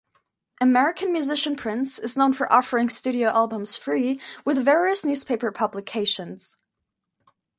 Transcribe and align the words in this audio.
American 0.59 1.13
musician 1.13 1.55
Prince 1.55 1.99
is 1.99 2.17
known 2.17 2.33
for 2.33 2.51
offering 2.51 2.89
studio 2.89 3.29
albums 3.29 3.77
free 3.77 4.19
with 4.43 4.57
various 4.65 5.05
newspaper 5.05 5.51
publications. 5.51 6.57